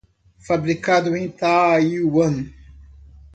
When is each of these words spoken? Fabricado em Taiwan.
Fabricado 0.39 1.15
em 1.15 1.29
Taiwan. 1.29 2.51